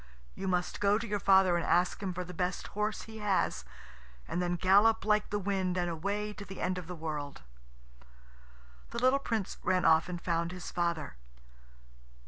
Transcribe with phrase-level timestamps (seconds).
[0.33, 3.63] You must go to your father and ask him for the best horse he has,
[4.27, 7.43] and then gallop like the wind, and away to the end of the world."
[8.89, 11.17] The little Prince ran off and found his father.